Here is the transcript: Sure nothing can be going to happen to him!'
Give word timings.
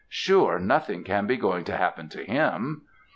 Sure 0.09 0.57
nothing 0.57 1.03
can 1.03 1.27
be 1.27 1.37
going 1.37 1.63
to 1.63 1.77
happen 1.77 2.09
to 2.09 2.25
him!' 2.25 2.81